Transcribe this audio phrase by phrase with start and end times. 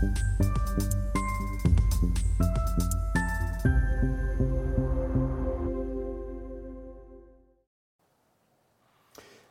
[0.00, 0.59] Thank you.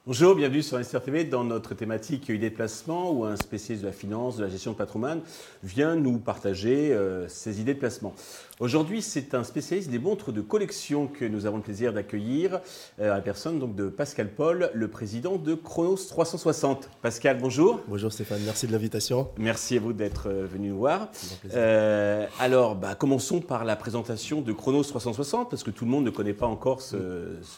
[0.10, 3.90] Bonjour, bienvenue sur Investir TV dans notre thématique idées de placement où un spécialiste de
[3.90, 5.22] la finance, de la gestion de patrimoine
[5.62, 8.16] vient nous partager euh, ses idées de placement.
[8.60, 12.60] Aujourd'hui, c'est un spécialiste des montres de collection que nous avons le plaisir d'accueillir
[13.00, 16.90] euh, à la personne donc de Pascal Paul, le président de Chronos 360.
[17.02, 17.80] Pascal, bonjour.
[17.88, 19.30] Bonjour Stéphane, merci de l'invitation.
[19.38, 21.08] Merci à vous d'être euh, venu nous voir.
[21.54, 26.04] Euh, alors, bah, commençons par la présentation de Chronos 360 parce que tout le monde
[26.04, 26.98] ne connaît pas encore ce,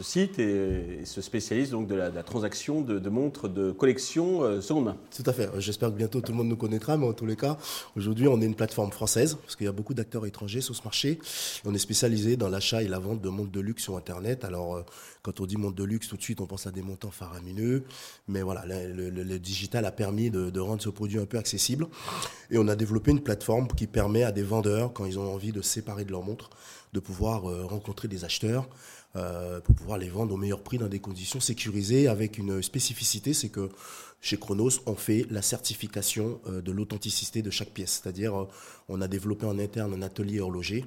[0.01, 4.97] site et, ce spécialiste donc de la, transaction de, montres de collection euh, seconde main.
[5.15, 5.47] Tout à fait.
[5.59, 7.55] J'espère que bientôt tout le monde nous connaîtra, mais en tous les cas,
[7.95, 10.81] aujourd'hui, on est une plateforme française parce qu'il y a beaucoup d'acteurs étrangers sur ce
[10.83, 11.19] marché
[11.65, 14.43] on est spécialisé dans l'achat et la vente de montres de luxe sur Internet.
[14.43, 14.85] Alors, euh,
[15.21, 17.83] quand on dit montres de luxe, tout de suite, on pense à des montants faramineux.
[18.27, 21.87] Mais voilà, le, digital a permis de, rendre ce produit un peu accessible.
[22.49, 25.51] Et on a développé une plateforme qui permet à des vendeurs, quand ils ont envie
[25.51, 26.49] de séparer de leurs montres,
[26.93, 28.67] de pouvoir euh, rencontrer des acheteurs.
[29.15, 33.33] Euh, pour pouvoir les vendre au meilleur prix dans des conditions sécurisées avec une spécificité,
[33.33, 33.69] c'est que
[34.21, 38.01] chez Chronos, on fait la certification euh, de l'authenticité de chaque pièce.
[38.01, 38.47] C'est-à-dire,
[38.87, 40.85] on a développé en interne un atelier horloger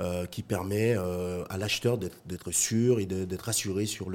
[0.00, 4.10] euh, qui permet euh, à l'acheteur d'être sûr et d'être assuré sur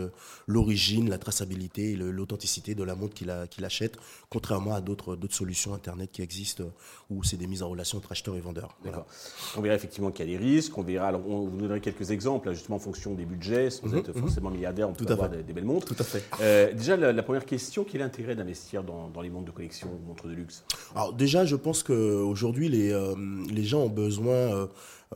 [0.46, 3.96] l'origine, la traçabilité et l'authenticité de la montre qu'il achète,
[4.30, 6.66] contrairement à d'autres solutions Internet qui existent
[7.10, 8.76] où c'est des mises en relation entre acheteurs et vendeurs.
[9.56, 12.52] On verra effectivement qu'il y a des risques, on verra, on vous donnerait quelques exemples,
[12.52, 14.22] justement en fonction des budgets, si vous mhm, êtes mhm.
[14.22, 15.88] forcément milliardaire, on peut avoir des, belles montres.
[15.88, 16.26] Tout à fait.
[16.42, 20.28] Euh, déjà, la, première question, quel est l'intérêt d'investir dans, les montres de collection, montres
[20.28, 20.66] de luxe?
[20.94, 22.94] Alors déjà, je pense qu'aujourd'hui, les,
[23.50, 24.68] les gens ont besoin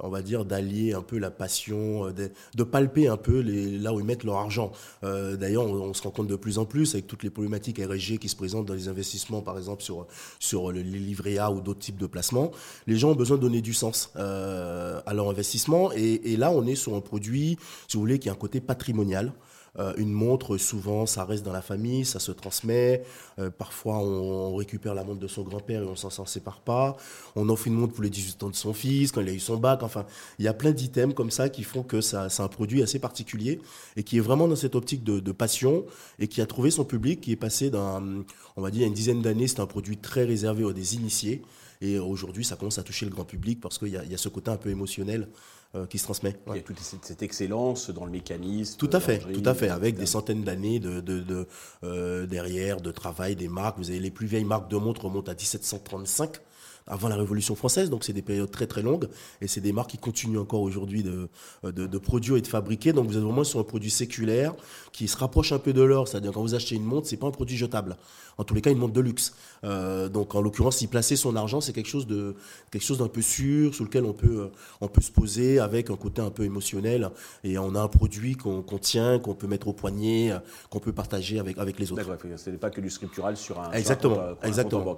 [0.01, 3.93] on va dire, d'allier un peu la passion, euh, de, palper un peu les, là
[3.93, 4.71] où ils mettent leur argent.
[5.03, 8.17] Euh, d'ailleurs, on, se rend compte de plus en plus avec toutes les problématiques RSG
[8.17, 10.07] qui se présentent dans les investissements, par exemple sur,
[10.39, 12.51] sur les livrets A ou d'autres types de placements.
[12.87, 15.91] Les gens ont besoin de donner du sens euh, à leur investissement.
[15.93, 18.61] Et, et, là, on est sur un produit, si vous voulez, qui a un côté
[18.61, 19.31] patrimonial.
[19.79, 23.03] Euh, une montre, souvent, ça reste dans la famille, ça se transmet.
[23.39, 26.95] Euh, parfois, on, récupère la montre de son grand-père et on s'en sépare pas.
[27.35, 29.39] On offre une montre pour les 18 ans de son fils, quand il a eu
[29.39, 29.81] son bac.
[29.81, 30.05] Enfin,
[30.37, 32.99] il y a plein d'items comme ça qui font que ça, c'est un produit assez
[32.99, 33.59] particulier
[33.97, 35.85] et qui est vraiment dans cette optique de, passion
[36.19, 38.23] et qui a trouvé son public, qui est passé d'un,
[38.55, 40.73] on va dire, il y a une dizaine d'années, c'était un produit très réservé aux
[40.73, 41.41] des initiés.
[41.83, 44.29] Et aujourd'hui, ça commence à toucher le grand public parce qu'il y, y, a ce
[44.29, 45.27] côté un peu émotionnel
[45.75, 46.35] euh, qui se transmet.
[46.47, 48.77] Il y a toute cette, excellence dans le mécanisme.
[48.77, 51.47] Tout à fait, tout à fait, avec des centaines d'années de, de,
[51.83, 53.79] euh, derrière, de travail des marques.
[53.79, 56.39] Vous avez les plus vieilles marques de montres remontent à 1735
[56.87, 59.07] avant la Révolution française, donc c'est des périodes très très longues,
[59.41, 61.29] et c'est des marques qui continuent encore aujourd'hui de,
[61.63, 62.93] de, produire et de fabriquer.
[62.93, 64.53] Donc vous êtes vraiment sur un produit séculaire
[64.91, 67.27] qui se rapproche un peu de l'or, c'est-à-dire quand vous achetez une montre, c'est pas
[67.27, 67.97] un produit jetable.
[68.37, 69.33] En tous les cas, une montre de luxe.
[69.63, 72.35] Euh, donc en l'occurrence, si placer son argent, c'est quelque chose de
[72.71, 74.49] quelque chose d'un peu sûr, sur lequel on peut
[74.81, 77.11] on peut se poser avec un côté un peu émotionnel,
[77.43, 80.33] et on a un produit qu'on tient, qu'on peut mettre au poignet,
[80.69, 82.03] qu'on peut partager avec avec les autres.
[82.03, 84.97] D'accord, ce n'est pas que du scriptural sur un exactement, sur un, exactement.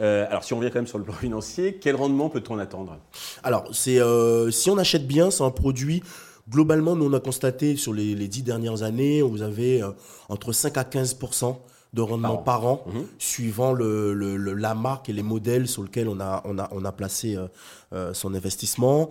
[0.00, 2.98] Euh, alors si on vient quand même sur le plan financier, quel rendement peut-on attendre?
[3.42, 6.02] Alors, c'est euh, si on achète bien, c'est un produit.
[6.48, 9.90] Globalement, nous on a constaté sur les, dix dernières années, vous avez euh,
[10.28, 11.56] entre 5 à 15%
[11.92, 13.06] de rendement par an, mhm.
[13.18, 16.92] suivant le, la marque et les modèles sur lesquels on a, on a, on a
[16.92, 17.48] placé euh,
[18.12, 19.08] son investissement.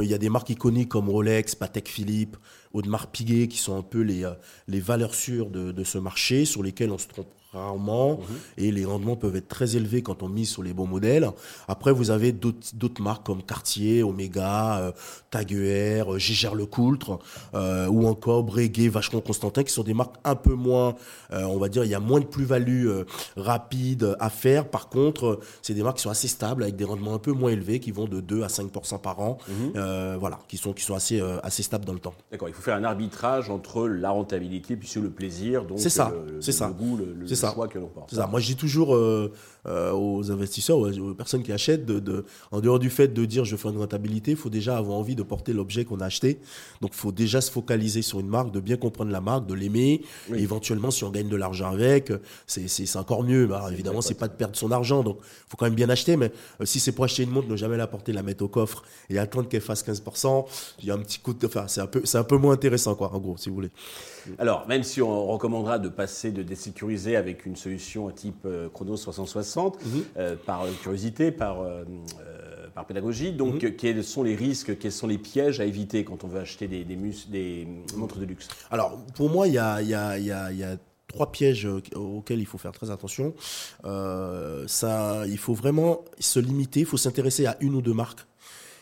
[0.00, 2.36] il y a des marques iconiques comme Rolex, Patek Philippe,
[2.72, 4.30] Audemars Piguet, qui sont un peu les,
[4.66, 8.36] les valeurs sûres de, de, ce marché, sur lesquelles on se trompe rarement mhm.
[8.58, 11.30] et les rendements peuvent être très élevés quand on mise sur les bons modèles.
[11.66, 14.92] Après, vous avez d'autres marques comme Cartier, Omega, euh,
[15.30, 17.18] Tag Heuer, euh, Gégère Lecoultre
[17.54, 20.94] euh, ou encore Breguet, Vacheron Constantin qui sont des marques un peu moins,
[21.32, 22.88] euh, on va dire, il y a moins de plus-value
[23.36, 24.68] rapide à faire.
[24.68, 27.50] Par contre, c'est des marques qui sont assez stables avec des rendements un peu moins
[27.50, 29.38] élevés qui vont de 2 à 5% par an.
[29.48, 30.16] Mhm.
[30.18, 32.14] voilà, qui sont, qui sont assez, assez stables dans le temps.
[32.30, 35.64] D'accord, il faut faire un arbitrage entre la rentabilité puis le plaisir.
[35.76, 36.68] C'est ça, c'est ça.
[36.68, 37.54] Le goût, le, ça.
[38.08, 38.26] C'est ça.
[38.26, 38.96] Moi, je dis toujours
[39.66, 43.56] euh, aux investisseurs, aux, personnes qui achètent, de, en dehors du fait de dire je
[43.56, 46.38] fais une rentabilité, il faut déjà avoir envie de porter l'objet qu'on a acheté.
[46.80, 49.54] Donc, il faut déjà se focaliser sur une marque, de bien comprendre la marque, de
[49.54, 50.02] l'aimer.
[50.34, 52.12] Éventuellement, si on gagne de l'argent avec,
[52.46, 53.46] c'est encore mieux.
[53.46, 55.02] Bah, évidemment, c'est pas de perdre son argent.
[55.02, 56.16] Donc, il faut quand même bien acheter.
[56.16, 56.30] Mais
[56.60, 58.82] euh, si c'est pour acheter une montre, ne jamais la porter, la mettre au coffre
[59.10, 60.46] et attendre qu'elle fasse 15%,
[60.80, 61.46] il y a un petit coup de.
[61.46, 63.70] Enfin, c'est un, peu, un peu moins intéressant, quoi, en gros, si vous voulez.
[64.38, 68.96] Alors, même si on recommandera de passer de désécuriser avec une solution type euh, Chronos
[68.96, 70.04] 360, mhm.
[70.16, 71.84] euh, par curiosité, par, euh,
[72.74, 73.76] par pédagogie, donc mhm.
[73.76, 76.84] quels sont les risques, quels sont les pièges à éviter quand on veut acheter des,
[76.84, 77.66] des,
[77.96, 78.48] montres de luxe?
[78.70, 80.76] Alors, pour moi, il y a, y a
[81.06, 83.34] trois pièges auxquels il faut faire très attention.
[83.82, 88.27] ça, il faut vraiment se limiter, il faut s'intéresser à une ou deux marques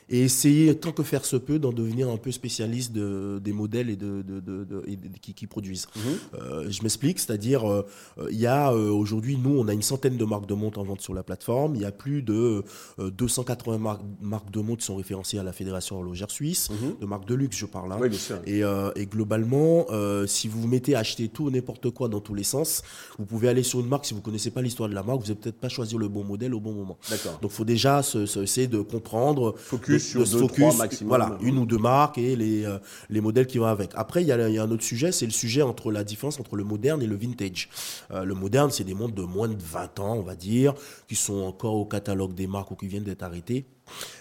[0.09, 3.91] et essayer, tant que faire se peut, d'en devenir un peu spécialiste de, des modèles
[3.91, 4.85] et de, de, de,
[5.21, 5.89] qui, qui, produisent.
[5.97, 6.03] Mhm.
[6.35, 7.85] Euh, je m'explique, c'est-à-dire, euh,
[8.31, 10.85] il y a euh, aujourd'hui, nous, on a une centaine de marques de montres en
[10.85, 11.75] vente sur la plateforme.
[11.75, 12.63] Il y a plus de
[12.99, 16.99] 280 marques, marques, de montres qui sont référencées à la Fédération horlogère suisse, mhm.
[17.01, 17.93] de marques de luxe, je parle.
[17.93, 17.99] Hein.
[18.01, 18.37] Oui, bien sûr.
[18.47, 19.87] Et, et globalement,
[20.27, 22.83] si vous vous mettez à acheter tout n'importe quoi dans tous les sens,
[23.19, 25.29] vous pouvez aller sur une marque, si vous connaissez pas l'histoire de la marque, vous
[25.29, 26.97] n'avez peut-être pas choisi le bon modèle au bon moment.
[27.11, 27.39] D'accord.
[27.41, 29.55] Donc, il faut déjà se, essayer de comprendre.
[29.57, 31.09] Focus sur deux, focus, maximum.
[31.09, 32.79] Voilà, une ou deux marques et les, euh,
[33.11, 33.91] les modèles qui vont avec.
[33.95, 36.41] Après, il y, a, y a un autre sujet, c'est le sujet entre la différence
[36.41, 37.69] entre le moderne et le vintage.
[38.11, 40.75] Euh, le moderne, c'est des montres de moins de 20 ans, on va dire,
[41.09, 43.67] qui sont encore au catalogue des marques ou qui viennent d'être arrêtées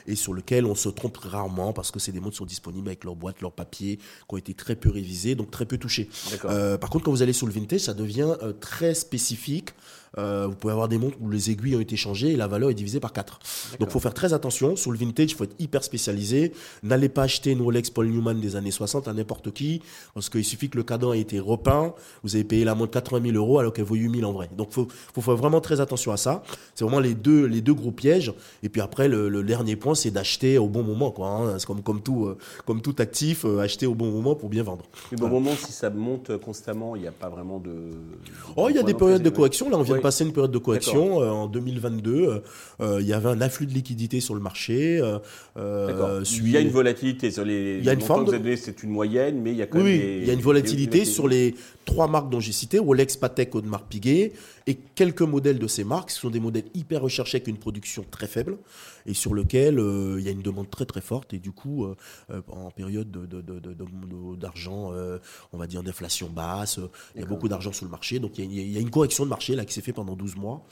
[0.08, 2.88] et sur lequel on se trompe rarement parce que c'est des montres qui sont disponibles
[2.88, 6.10] avec leur boîte, leur papier, qui ont été très peu révisés, donc très peu touchés.
[6.46, 9.72] Euh, par contre, quand vous allez sur le vintage, ça devient très spécifique
[10.18, 12.70] euh, vous pouvez avoir des montres où les aiguilles ont été changées et la valeur
[12.70, 13.40] est divisée par 4.
[13.80, 14.76] Donc il faut faire très attention.
[14.76, 16.54] Sur le vintage, il faut être hyper spécialisé.
[16.84, 19.82] N'allez pas acheter une Rolex Paul Newman des années 60 à n'importe qui,
[20.14, 23.32] parce qu'il suffit que le cadran ait été repeint, vous avez payé la montre 80
[23.32, 24.50] 000 euros alors qu'elle vaut 8 000 en vrai.
[24.56, 26.44] Donc il faut, faut, faire vraiment très attention à ça.
[26.76, 28.34] C'est vraiment les deux, les deux gros pièges.
[28.64, 31.14] Et puis après, le, dernier point, c'est d'acheter au bon moment.
[31.20, 31.56] Hein.
[31.58, 34.64] C'est comme, comme, tout, euh, comme tout actif, euh, acheter au bon moment pour bien
[34.64, 34.86] vendre.
[35.12, 37.72] au bon moment, si ça monte constamment, il n'y a pas vraiment de...
[38.58, 39.70] Oh, il y a des périodes de correction.
[39.70, 41.22] Là, on vient passer une période de correction.
[41.22, 42.40] Euh, en 2022, euh,
[42.82, 45.02] euh, il y avait un afflux de liquidités sur le marché.
[45.56, 47.78] il y a une volatilité sur les.
[47.80, 48.26] Il y a une forme.
[48.56, 49.88] C'est une moyenne, mais il y a quand même.
[49.88, 51.56] Oui, il y a une volatilité sur les
[51.86, 54.34] trois marques dont j'ai cité, Rolex, Patek, Audemars Piguet,
[54.68, 56.12] et quelques modèles de ces marques.
[56.12, 58.58] Ce sont des modèles hyper recherchés avec une production très faible
[59.06, 59.76] et sur lequel
[60.18, 61.34] il y a une demande très très forte.
[61.34, 61.88] Et du coup,
[62.48, 63.12] en période
[64.40, 64.92] d'argent,
[65.54, 66.80] on va dire d'inflation basse,
[67.16, 68.20] il y a beaucoup d'argent sur le marché.
[68.20, 70.36] Donc il y, y, a une correction de marché là qui s'est fait pendant 12
[70.36, 70.66] mois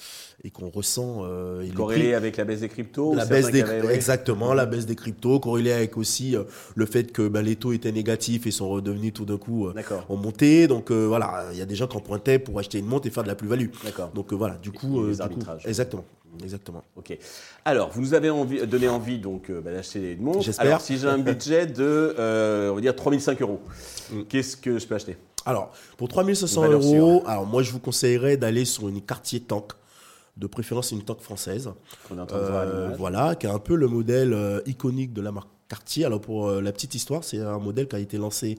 [0.44, 1.22] et qu'on ressent.
[1.24, 5.40] Euh, corrélé avec la baisse des cryptos la baisse des, Exactement, la baisse des cryptos,
[5.40, 6.44] corrélé avec aussi euh,
[6.76, 9.74] le fait que ben, les taux étaient négatifs et sont redevenus tout d'un coup euh,
[10.10, 10.68] ont monté.
[10.68, 13.10] Donc euh, voilà, il y a des gens qui empruntaient pour acheter une montre et
[13.10, 13.68] faire de la plus-value.
[14.14, 15.06] Donc voilà, du coup.
[15.06, 15.66] les arbitrages.
[15.66, 16.06] exactement.
[16.42, 16.84] Exactement.
[16.96, 17.18] Ok.
[17.66, 20.18] Alors, vous nous avez envie, donné envie donc bah, d'acheter.
[20.40, 20.66] J'espère.
[20.66, 22.16] Alors, si j'ai un budget de,
[22.72, 23.62] on va dire 3005 euros,
[24.12, 24.24] mm.
[24.24, 25.18] qu'est-ce que je peux acheter?
[25.46, 29.74] Alors, pour 3500 euros, alors moi je vous conseillerais d'aller sur une quartier tank,
[30.38, 31.70] de préférence une tank française.
[32.12, 36.06] Euh, voilà, qui est un peu le modèle euh, iconique de la marque Cartier.
[36.06, 38.58] Alors pour euh, la petite histoire, c'est un modèle qui a été lancé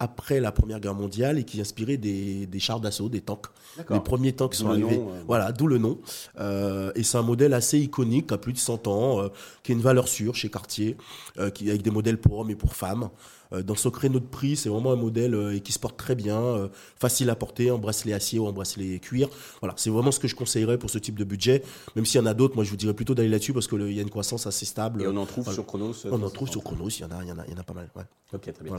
[0.00, 3.46] après la Première Guerre mondiale et qui inspirait des, des chars d'assaut, des tanks.
[3.90, 5.00] Les premiers tanks sont arrivés.
[5.26, 5.98] Voilà, d'où le nom.
[6.38, 9.28] et c'est un modèle assez iconique, qui a plus de 100 ans,
[9.62, 10.96] qui a une valeur sûre chez Cartier,
[11.54, 13.10] qui avec des modèles pour hommes et pour femmes.
[13.52, 16.14] Euh, dans ce créneau de prix, c'est vraiment un modèle euh, qui se porte très
[16.14, 19.28] bien, euh, facile à porter, en bracelet acier ou en bracelet cuir.
[19.60, 21.62] Voilà, c'est vraiment ce que je conseillerais pour ce type de budget.
[21.94, 23.92] Même s'il y en a d'autres, moi je vous dirais plutôt d'aller là-dessus parce qu'il
[23.92, 25.02] y a une croissance assez stable.
[25.02, 27.22] Et on en trouve sur Chronos On en trouve sur Chronos, il y en a,
[27.22, 27.88] il y en a, il y en a pas mal.
[28.34, 28.76] Ok, très bien.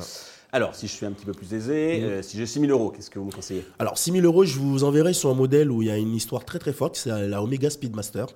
[0.52, 2.24] Alors, si je suis un petit peu plus aisé, mm.
[2.24, 3.66] si j'ai 6 000 euros, qu'est-ce que vous me conseillez?
[3.80, 6.16] Alors, 6 000 euros, je vous enverrai sur un modèle où il y a une
[6.16, 8.28] histoire très très forte, c'est la Omega Speedmaster.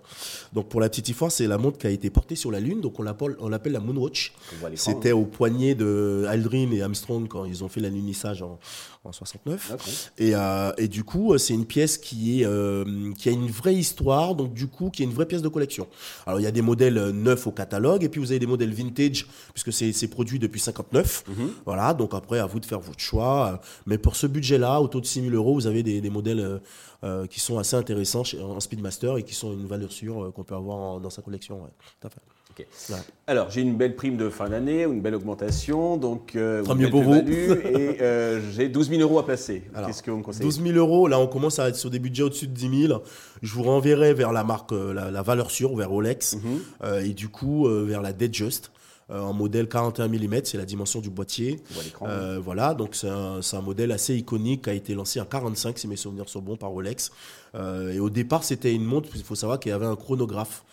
[0.53, 2.79] Donc, pour la petite histoire, c'est la montre qui a été portée sur la Lune,
[2.79, 4.33] donc on l'appelle la Moonwatch.
[4.75, 8.59] C'était au poignet de Aldrin et Armstrong quand ils ont fait l'alunissage en,
[9.03, 10.11] en 69.
[10.17, 13.75] Et, euh, et, du coup, c'est une pièce qui, est, euh, qui a une vraie
[13.75, 15.87] histoire, donc du coup, qui est une vraie pièce de collection.
[16.25, 18.73] Alors, il y a des modèles neufs au catalogue, et puis vous avez des modèles
[18.73, 21.23] vintage, puisque c'est produit depuis 59.
[21.27, 21.49] Mhm.
[21.65, 23.59] Voilà, donc après, à vous de faire votre choix.
[23.85, 26.61] Mais pour ce budget-là, autour de 6 000 euros, vous avez des, des modèles
[27.03, 30.53] euh, qui sont assez intéressants en Speedmaster et qui sont une valeur sûre qu'on peut
[30.53, 31.67] avoir dans sa collection.
[31.99, 32.21] tout à fait.
[33.27, 37.03] Alors, j'ai une belle prime de fin d'année, une belle augmentation, donc euh, mieux pour
[37.03, 37.13] vous.
[37.15, 39.63] et euh, j'ai 12 000 euros à placer.
[39.85, 40.43] Qu'est-ce que vous me conseillez?
[40.43, 43.03] 12 000 euros, là on commence à être sur des budgets au-dessus de 10 000.
[43.41, 46.41] Je vous renverrai vers la marque, euh, la, valeur sûre, vers Rolex, mhm.
[46.83, 48.71] euh, et du coup vers la Datejust.
[49.09, 51.59] en modèle 41 mm, c'est la dimension du boîtier.
[52.43, 55.87] voilà, donc c'est un, un, modèle assez iconique qui a été lancé en 45, si
[55.87, 57.11] mes souvenirs sont bons, par Rolex.
[57.55, 60.63] et au départ, c'était une montre, il faut savoir qu'il y avait un chronographe.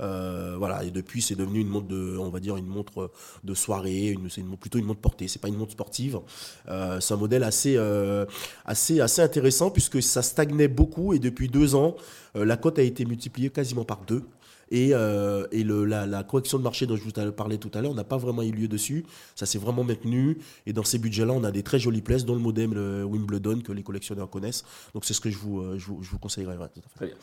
[0.00, 3.10] Euh, voilà, et depuis, c'est devenu une montre de, on va dire, une montre
[3.44, 5.28] de soirée, c'est plutôt une montre portée.
[5.28, 6.20] C'est pas une montre sportive.
[6.68, 8.24] Euh, c'est un modèle assez, euh,
[8.64, 11.96] assez, assez intéressant puisque ça stagnait beaucoup et depuis deux ans,
[12.44, 14.22] la cote a été multipliée quasiment par deux.
[14.70, 17.94] Et, et le, la, la, correction de marché dont je vous parlais tout à l'heure,
[17.94, 19.06] n'a pas vraiment eu lieu dessus.
[19.34, 20.36] Ça s'est vraiment maintenu.
[20.66, 23.72] Et dans ces budgets-là, on a des très jolies places, dont le modèle Wimbledon que
[23.72, 24.66] les collectionneurs connaissent.
[24.92, 26.58] Donc c'est ce que je vous, je vous, je vous conseillerais.
[26.96, 27.16] Très bien.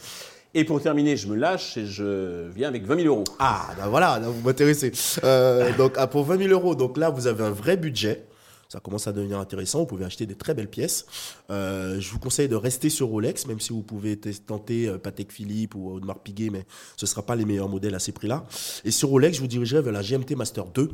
[0.58, 3.26] Et pour terminer, je me lâche et je viens avec 20 000 euros.
[3.40, 4.94] Ah, ben voilà, vous m'intéressez.
[5.26, 8.26] Euh, donc, ah, pour 20 000 euros, donc là, vous avez un vrai budget.
[8.70, 9.80] Ça commence à devenir intéressant.
[9.80, 11.06] Vous pouvez acheter des très belles pièces.
[11.50, 15.32] Euh, je vous conseille de rester sur Rolex, même si vous pouvez tenter euh, Patek
[15.32, 16.66] Philippe ou Audemars Piguet, mais
[16.98, 18.46] ce ne sera pas les meilleurs modèles à ces prix-là.
[18.84, 20.90] Et sur Rolex, je vous dirigerai vers la GMT Master 2,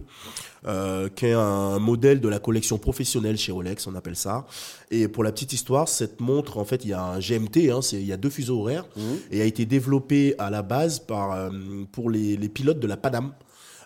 [0.67, 4.45] euh, qui est un modèle de la collection professionnelle chez Rolex, on appelle ça.
[4.89, 7.79] Et pour la petite histoire, cette montre, en fait, il y a un GMT, hein,
[7.93, 9.01] il y a deux fuseaux horaires, mmh.
[9.31, 11.49] et a été développé à la base par,
[11.91, 13.33] pour les, les pilotes de la Paname.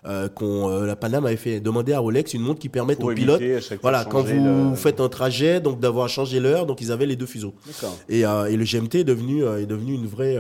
[0.08, 3.12] Euh, qu'on euh, la Paname avait fait demander à Rolex une montre qui permette aux
[3.12, 3.42] pilotes,
[3.82, 7.26] voilà, quand vous faites un trajet, donc d'avoir changé l'heure, donc ils avaient les deux
[7.26, 7.56] fuseaux.
[8.08, 10.38] Et, euh, et, le GMT est devenu est devenu une vraie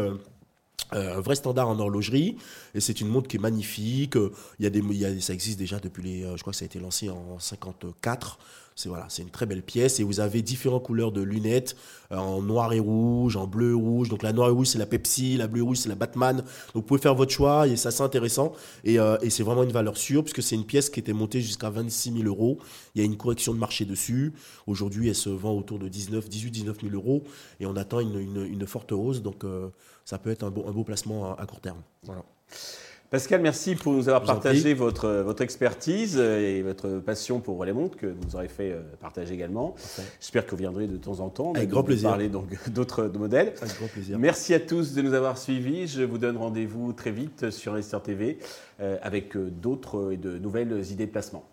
[0.95, 2.37] un vrai standard en horlogerie
[2.73, 4.15] et c'est une montre qui est magnifique.
[4.59, 4.81] Il y a des,
[5.21, 8.39] ça existe déjà depuis les, je crois que ça a été lancé en 54.
[8.77, 11.77] C'est voilà, c'est une très belle pièce et vous avez différentes couleurs de lunettes
[12.11, 14.09] euh, en noir et rouge, en bleu et rouge.
[14.09, 16.37] Donc la noire et rouge c'est la Pepsi, la bleue et rouge c'est la Batman.
[16.37, 18.51] Donc vous pouvez faire votre choix et ça c'est intéressant
[18.83, 21.69] et, euh, c'est vraiment une valeur sûre puisque c'est une pièce qui était montée jusqu'à
[21.69, 22.59] 26 000 euros.
[22.95, 24.33] Il y a une correction de marché dessus.
[24.67, 27.23] Aujourd'hui elle se vend autour de 19, 18, 19 000 euros
[27.61, 29.21] et on attend une, une, forte hausse.
[29.21, 29.69] Donc euh,
[30.03, 31.81] ça peut être un un beau placement à, court terme.
[32.03, 32.23] Voilà.
[33.11, 37.97] Pascal, merci pour nous avoir partagé votre, votre expertise et votre passion pour les montres
[37.97, 39.75] que vous nous aurez fait euh, partager également.
[40.19, 41.53] J'espère que vous viendrez de temps en temps.
[41.53, 42.09] Avec grand plaisir.
[42.09, 43.53] Parler donc d'autres modèles.
[43.61, 44.17] Avec grand plaisir.
[44.17, 45.87] Merci à tous de nous avoir suivis.
[45.87, 48.39] Je vous donne rendez-vous très vite sur Investir TV
[48.79, 51.45] euh, avec euh, d'autres et de nouvelles idées de placement.